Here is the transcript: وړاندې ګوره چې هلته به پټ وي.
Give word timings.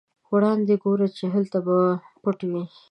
وړاندې 0.33 0.75
ګوره 0.83 1.07
چې 1.17 1.25
هلته 1.33 1.57
به 1.65 1.77
پټ 2.23 2.39
وي. 2.51 2.63